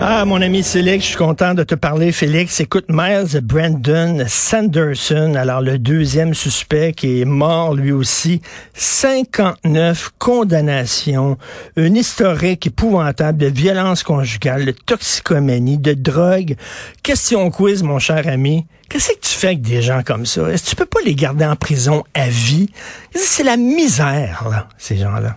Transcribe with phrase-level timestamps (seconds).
[0.00, 2.60] Ah, mon ami Félix, je suis content de te parler, Félix.
[2.60, 8.40] Écoute, Miles Brandon Sanderson, alors le deuxième suspect qui est mort lui aussi,
[8.74, 11.36] 59 condamnations,
[11.76, 16.54] une historique épouvantable de violence conjugale, de toxicomanie, de drogue.
[17.02, 18.66] Question quiz, mon cher ami.
[18.88, 20.48] Qu'est-ce que tu fais avec des gens comme ça?
[20.48, 22.70] Est-ce que tu peux pas les garder en prison à vie?
[23.16, 25.36] C'est la misère, là, ces gens-là.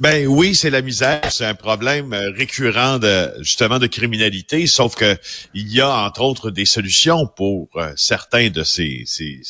[0.00, 4.94] Ben oui, c'est la misère, c'est un problème euh, récurrent de justement de criminalité, sauf
[4.94, 5.18] que
[5.52, 9.42] il y a entre autres des solutions pour euh, certains de ces, ces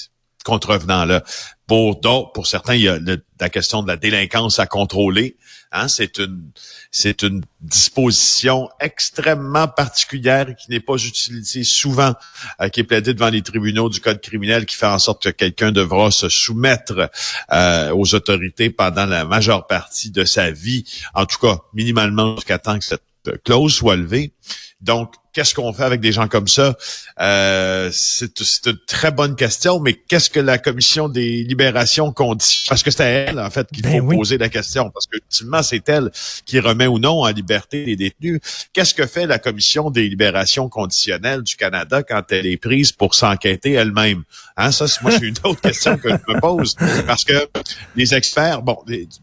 [0.44, 1.22] contrevenants-là.
[1.68, 2.98] Pour d'autres, pour certains, il y a
[3.38, 5.36] la question de la délinquance à contrôler.
[5.72, 12.12] Hein, c'est une disposition extrêmement particulière qui n'est pas utilisée souvent,
[12.60, 15.28] euh, qui est plaidée devant les tribunaux du code criminel, qui fait en sorte que
[15.28, 17.08] quelqu'un devra se soumettre
[17.52, 22.58] euh, aux autorités pendant la majeure partie de sa vie, en tout cas minimalement jusqu'à
[22.58, 23.04] temps que cette
[23.44, 24.32] clause soit levée.
[24.80, 26.76] Donc, qu'est-ce qu'on fait avec des gens comme ça?
[27.20, 32.68] Euh, c'est une très bonne question, mais qu'est-ce que la commission des libérations conditionne?
[32.68, 35.16] Parce que c'est à elle, en fait, qu'il ben faut poser la question, parce que
[35.16, 36.10] ultimement, c'est elle
[36.46, 38.40] qui remet ou non en liberté les détenus.
[38.72, 43.14] Qu'est-ce que fait la commission des libérations conditionnelles du Canada quand elle est prise pour
[43.14, 44.24] s'enquêter elle-même?
[44.56, 47.48] Hein, ça, moi, c'est une autre question que je me pose, parce que
[47.96, 48.76] les experts, bon,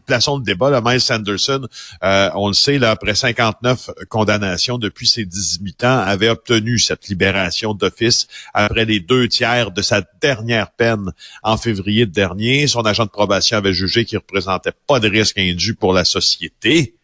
[0.06, 1.66] plaçons le débat, là, Miles Sanderson,
[2.02, 7.08] euh, on le sait, là, après 59 condamnations depuis ses 18 ans, avait obtenu cette
[7.08, 12.66] libération d'office après les deux tiers de sa dernière peine en février dernier.
[12.66, 16.94] Son agent de probation avait jugé qu'il représentait pas de risque indu pour la société.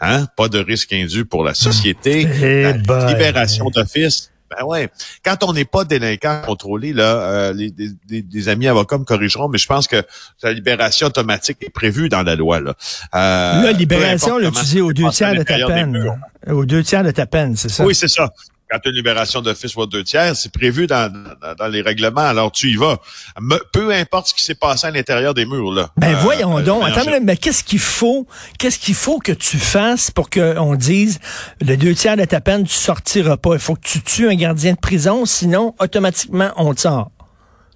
[0.00, 0.26] Hein?
[0.36, 2.26] Pas de risque indu pour la société.
[2.42, 4.88] Eh la libération d'office ben ouais.
[5.24, 9.58] Quand on n'est pas délinquant contrôlé, là, euh, les, des, amis avocats me corrigeront, mais
[9.58, 10.02] je pense que
[10.42, 12.60] la libération automatique est prévue dans la loi.
[12.60, 12.74] Là,
[13.14, 16.18] euh, la libération, là, tu dis aux deux tiers de ta peine.
[16.48, 17.84] Aux deux tiers de ta peine, c'est ça?
[17.84, 18.32] Oui, c'est ça
[18.74, 21.12] quand une libération d'office soit deux tiers, c'est prévu dans,
[21.58, 22.98] dans, les règlements, alors tu y vas.
[23.72, 25.90] peu importe ce qui s'est passé à l'intérieur des murs, là.
[25.96, 26.82] Ben euh, voyons donc.
[26.84, 28.26] Attends, mais qu'est-ce qu'il faut,
[28.58, 31.20] qu'est-ce qu'il faut que tu fasses pour qu'on dise
[31.60, 33.54] le deux tiers de ta peine, tu sortiras pas?
[33.54, 37.10] Il faut que tu tues un gardien de prison, sinon, automatiquement, on te sort.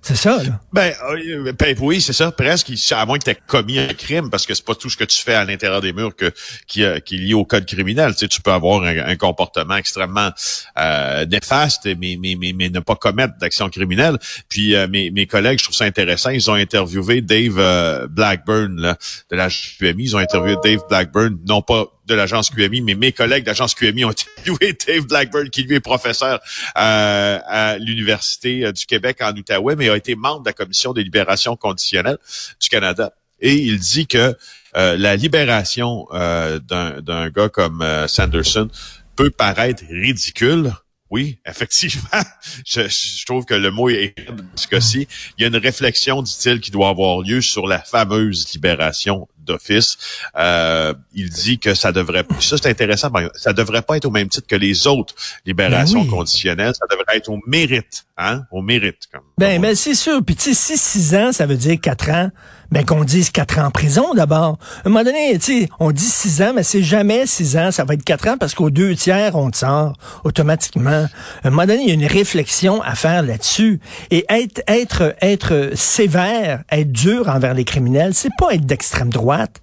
[0.08, 0.40] C'est ça.
[0.72, 2.72] Ben, euh, ben oui, c'est ça, presque.
[2.92, 5.04] À moins que tu aies commis un crime, parce que c'est pas tout ce que
[5.04, 6.32] tu fais à l'intérieur des murs que,
[6.66, 8.12] qui, euh, qui est lié au code criminel.
[8.12, 10.30] Tu sais, tu peux avoir un, comportement extrêmement
[10.78, 14.16] euh, néfaste, mais, mais, mais, mais, ne pas commettre d'action criminelle.
[14.48, 18.96] Puis euh, mes, mes collègues, je trouve ça intéressant, ils ont interviewé Dave Blackburn là,
[19.30, 20.04] de la QMI.
[20.04, 24.04] Ils ont interviewé Dave Blackburn, non pas de l'agence QMI, mais mes collègues d'agence QMI
[24.04, 26.40] ont interviewé Dave Blackburn, qui lui est professeur
[26.76, 30.92] euh, à l'Université euh, du Québec en Outaouais, mais a été membre de la Commission
[30.92, 32.18] des libérations conditionnelles
[32.60, 33.12] du Canada.
[33.40, 34.36] Et il dit que
[34.76, 38.68] euh, la libération d'un gars comme Sanderson
[39.14, 40.72] peut paraître ridicule,
[41.10, 42.02] oui, effectivement.
[42.66, 45.08] Je, je, trouve que le mot est dans ce cas-ci.
[45.36, 49.98] Il y a une réflexion, dit-il, qui doit avoir lieu sur la fameuse libération d'office.
[50.36, 54.28] Euh, il dit que ça devrait, ça c'est intéressant, ça devrait pas être au même
[54.28, 55.14] titre que les autres
[55.44, 56.74] libérations ben conditionnelles.
[56.74, 59.08] Ça devrait être au mérite, hein, au mérite.
[59.12, 60.22] Comme, ben, ben c'est sûr.
[60.24, 62.30] Puis tu sais, si six ans, ça veut dire quatre ans
[62.70, 64.58] ben qu'on dise quatre ans en prison d'abord.
[64.84, 65.38] À un moment donné,
[65.80, 68.54] on dit six ans, mais c'est jamais six ans, ça va être quatre ans parce
[68.54, 71.06] qu'aux deux tiers, on sort automatiquement.
[71.42, 73.80] À un moment donné, il y a une réflexion à faire là-dessus.
[74.10, 79.60] Et être, être, être sévère, être dur envers les criminels, c'est pas être d'extrême droite.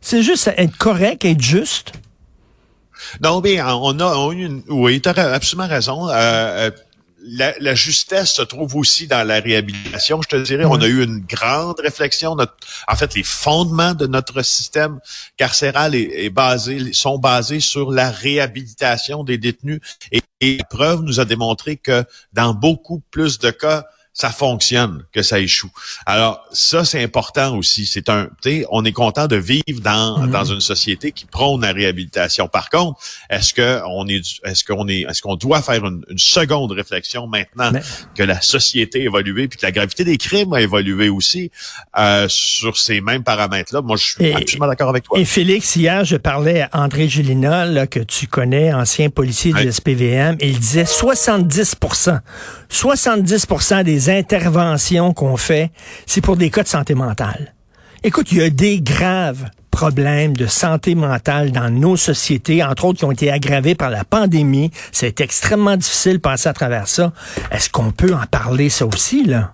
[0.00, 1.92] C'est juste être correct, être juste.
[3.22, 6.08] Non, mais on a, on une, oui, tu as absolument raison.
[6.08, 6.70] Euh, euh
[7.26, 10.20] la, justesse se trouve aussi dans la réhabilitation.
[10.22, 12.36] Je te dirais, on a eu une grande réflexion.
[12.88, 15.00] En fait, les fondements de notre système
[15.36, 15.94] carcéral
[16.92, 19.80] sont basés sur la réhabilitation des détenus.
[20.12, 23.84] Et, et la preuve nous a démontré que dans beaucoup plus de cas,
[24.16, 25.70] ça fonctionne, que ça échoue.
[26.06, 27.84] Alors ça c'est important aussi.
[27.84, 30.30] C'est un, tu sais, on est content de vivre dans mhm.
[30.30, 32.48] dans une société qui prône la réhabilitation.
[32.48, 32.98] Par contre,
[33.28, 37.72] est-ce que on est, est-ce qu'on est, est-ce qu'on doit faire une, seconde réflexion maintenant
[38.14, 41.50] que la société a évolué puis que la gravité des crimes a évolué aussi
[41.98, 43.82] euh, sur ces mêmes paramètres-là?
[43.82, 45.18] Moi, je suis absolument d'accord avec toi.
[45.18, 49.70] Et Félix, hier, je parlais à André Gélina, là, que tu connais, ancien policier du
[49.70, 51.76] SPVM, et il disait 70
[52.68, 53.46] 70
[53.84, 55.70] des interventions qu'on fait,
[56.06, 57.54] c'est pour des cas de santé mentale.
[58.04, 63.00] Écoute, il y a des graves problèmes de santé mentale dans nos sociétés, entre autres
[63.00, 64.70] qui ont été aggravés par la pandémie.
[64.90, 67.12] C'est extrêmement difficile de passer à travers ça.
[67.50, 69.52] Est-ce qu'on peut en parler ça aussi, là?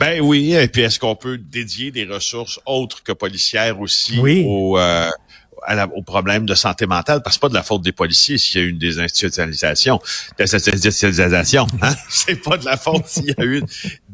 [0.00, 4.44] Ben oui, et puis est-ce qu'on peut dédier des ressources autres que policières aussi Oui.
[4.46, 5.08] au, euh,
[5.68, 7.22] à la- au problème de santé mentale?
[7.22, 10.00] Parce que pas de la faute des policiers s'il y a eu une désinstitutionnalisation.
[10.38, 11.94] Désinstitutionnalisation, hein?
[12.08, 13.62] C'est pas de la faute s'il y a eu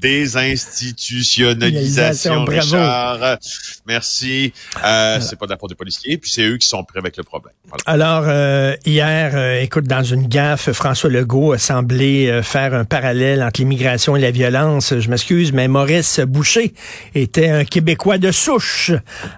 [0.04, 2.44] désinstitutionnalisation.
[2.44, 3.38] Richard.
[3.86, 4.52] Merci.
[4.84, 7.16] Euh, c'est pas de la faute des policiers, puis c'est eux qui sont pris avec
[7.16, 7.54] le problème.
[7.66, 7.82] Voilà.
[7.86, 12.84] Alors, euh, hier, euh, écoute, dans une gaffe, François Legault a semblé euh, faire un
[12.84, 14.92] parallèle entre l'immigration et la violence.
[14.98, 16.74] Je m'excuse, mais Maurice Boucher
[17.14, 18.92] était un Québécois de souche,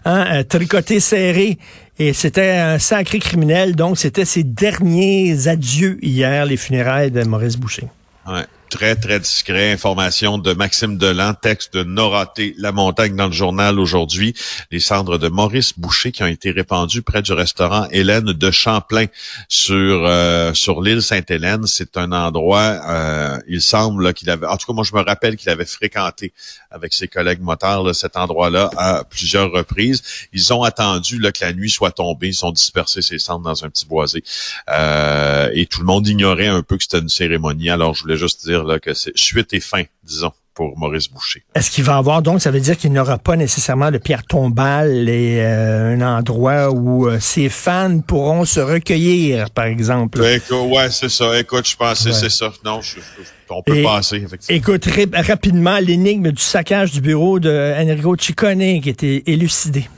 [0.05, 1.59] hein, tricoté serré.
[1.99, 3.77] Et c'était un sacré criminel.
[3.77, 7.87] Donc, c'était ses derniers adieux hier, les funérailles de Maurice Boucher.
[8.27, 8.47] Ouais.
[8.77, 9.73] Très, très discret.
[9.73, 14.35] Information de Maxime Delan, texte de Noraté La Montagne dans le journal aujourd'hui.
[14.71, 19.07] Les cendres de Maurice Boucher qui ont été répandues près du restaurant Hélène de Champlain
[19.49, 21.67] sur euh, sur l'île Sainte-Hélène.
[21.67, 25.37] C'est un endroit, euh, il semble qu'il avait, en tout cas moi je me rappelle
[25.37, 26.35] qu'il avait fréquenté
[26.71, 30.03] avec ses collègues motards là, cet endroit-là à plusieurs reprises.
[30.35, 32.29] Ils ont attendu là, que la nuit soit tombée.
[32.29, 34.23] Ils ont dispersé ces cendres dans un petit boisé.
[34.69, 37.71] Euh, et tout le monde ignorait un peu que c'était une cérémonie.
[37.71, 41.45] Alors je voulais juste dire là, que c'est suite et fin, disons, pour Maurice Boucher.
[41.55, 45.09] Est-ce qu'il va avoir, donc, ça veut dire qu'il n'aura pas nécessairement de pierre tombale
[45.09, 50.19] et euh, un endroit où euh, ses fans pourront se recueillir, par exemple?
[50.19, 51.39] Ben, écoute, ouais, c'est ça.
[51.39, 52.15] Écoute, je pensais Ouais.
[52.15, 52.51] c'est ça.
[52.65, 54.57] Non, je- je- on peut Et- passer, effectivement.
[54.59, 59.89] Écoute, rap- rapidement, l'énigme du saccage du bureau de Enrico Ciccone qui était élucidé.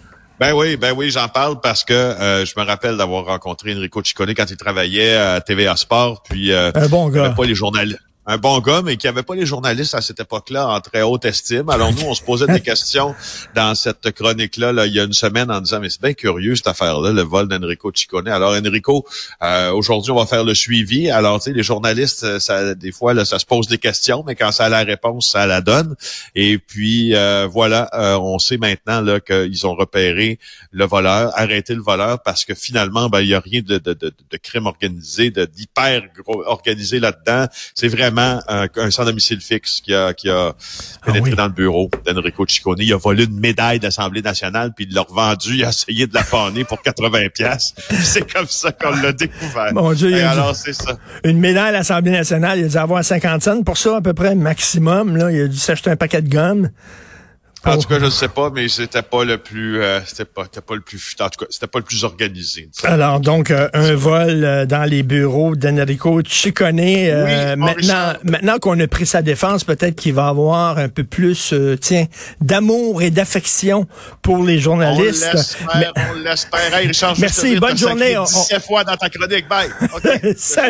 [0.41, 4.03] Ben oui, ben oui, j'en parle parce que euh, je me rappelle d'avoir rencontré Enrico
[4.05, 7.31] Ciccone quand il travaillait à TVA Sport, puis euh, Un bon gars.
[7.31, 7.99] pas les journalistes.
[8.31, 11.25] Un bon gars, mais qui avait pas les journalistes à cette époque-là en très haute
[11.25, 11.71] estime.
[11.71, 13.15] Alors nous, on se posait des questions
[13.55, 16.55] dans cette chronique-là, là, il y a une semaine, en disant, mais c'est bien curieux
[16.55, 18.29] cette affaire-là, le vol d'Enrico Ciccone.
[18.29, 19.07] Alors Enrico,
[19.43, 21.11] euh, aujourd'hui, on va faire le suivi.
[21.11, 24.23] Alors, tu sais, les journalistes, euh, ça, des fois, là, ça se pose des questions,
[24.27, 25.97] mais quand ça a la réponse, ça la donne.
[26.35, 30.39] Et puis, euh, voilà, euh, on sait maintenant là qu'ils ont repéré
[30.71, 33.95] le voleur, arrêté le voleur, parce que finalement, ben, il y a rien de, de,
[33.95, 37.47] de, de crime organisé, d'hyper organisé là-dedans.
[37.75, 40.55] C'est vraiment un, un sans domicile fixe qui a, qui a
[41.05, 41.37] pénétré oui.
[41.37, 42.79] dans le bureau d'Enrico Ciccone.
[42.81, 45.57] Il a volé une médaille d'Assemblée nationale, puis il l'a revendue.
[45.57, 47.75] Il a essayé de la panner pour 80 pièces.
[48.03, 49.73] C'est comme ça qu'on l'a découvert.
[49.73, 50.97] Mon Dieu, il Et alors, c'est ça.
[51.25, 54.15] Une médaille à l'Assemblée nationale, il a dû avoir 50 cents pour ça, à peu
[54.15, 55.17] près, maximum.
[55.17, 55.31] Là.
[55.31, 56.71] Il a dû s'acheter un paquet de gomme.
[57.67, 60.45] En tout cas, je ne sais pas, mais c'était pas le plus, euh, c'était pas,
[60.45, 62.69] c'était pas le plus, en tout cas, c'était pas le plus organisé.
[62.85, 66.79] Alors, donc, euh, un vol euh, dans les bureaux d'Enrico Ciccone.
[66.81, 71.05] euh, Oui, maintenant, maintenant qu'on a pris sa défense, peut-être qu'il va avoir un peu
[71.05, 72.07] plus, tiens,
[72.41, 73.87] d'amour et d'affection
[74.23, 75.29] pour les On journalistes.
[75.35, 76.75] l'espère, on l'espère.
[76.75, 78.17] Hey, Richard, juste Merci, bonne journée.
[78.19, 79.49] On- 17 fois dans ta chronique.
[79.49, 79.69] Bye.
[79.95, 80.03] OK.
[80.37, 80.67] Salut.